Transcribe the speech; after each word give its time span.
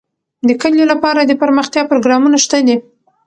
د 0.47 0.49
کلیو 0.61 0.91
لپاره 0.93 1.19
دپرمختیا 1.31 1.83
پروګرامونه 1.91 2.37
شته 2.45 2.57
دي. 2.67 2.77